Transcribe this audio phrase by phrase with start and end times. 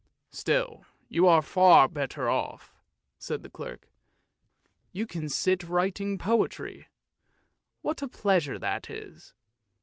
[0.31, 2.73] "Still you are far better off!"
[3.19, 3.87] said the clerk;
[4.91, 6.87] "you can sit writing poetry,
[7.83, 9.35] what a pleasure that is.